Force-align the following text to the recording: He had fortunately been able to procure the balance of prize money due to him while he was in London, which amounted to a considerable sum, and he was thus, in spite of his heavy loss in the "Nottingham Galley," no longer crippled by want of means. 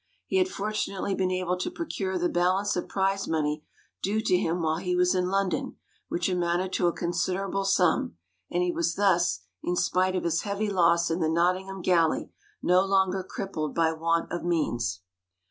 He 0.25 0.37
had 0.37 0.49
fortunately 0.49 1.13
been 1.13 1.29
able 1.29 1.57
to 1.57 1.69
procure 1.69 2.17
the 2.17 2.27
balance 2.27 2.75
of 2.75 2.89
prize 2.89 3.27
money 3.27 3.63
due 4.01 4.19
to 4.21 4.35
him 4.35 4.63
while 4.63 4.77
he 4.77 4.95
was 4.95 5.13
in 5.13 5.29
London, 5.29 5.75
which 6.09 6.27
amounted 6.27 6.73
to 6.73 6.87
a 6.87 6.91
considerable 6.91 7.65
sum, 7.65 8.15
and 8.49 8.63
he 8.63 8.71
was 8.71 8.95
thus, 8.95 9.41
in 9.61 9.75
spite 9.75 10.15
of 10.15 10.23
his 10.23 10.41
heavy 10.41 10.71
loss 10.71 11.11
in 11.11 11.19
the 11.19 11.29
"Nottingham 11.29 11.83
Galley," 11.83 12.31
no 12.63 12.83
longer 12.83 13.21
crippled 13.21 13.75
by 13.75 13.93
want 13.93 14.31
of 14.31 14.43
means. 14.43 15.01